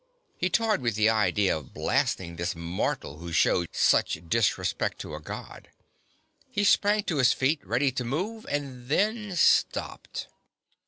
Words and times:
He 0.35 0.49
toyed 0.49 0.81
with 0.81 0.95
the 0.95 1.11
idea 1.11 1.55
of 1.55 1.75
blasting 1.75 2.35
this 2.35 2.55
mortal 2.55 3.19
who 3.19 3.31
showed 3.31 3.67
such 3.71 4.17
disrespect 4.27 4.97
to 5.01 5.13
a 5.13 5.19
God. 5.19 5.69
He 6.49 6.63
sprang 6.63 7.03
to 7.03 7.17
his 7.17 7.33
feet, 7.33 7.63
ready 7.63 7.91
to 7.91 8.03
move, 8.03 8.47
and 8.49 8.87
then 8.87 9.35
stopped. 9.35 10.27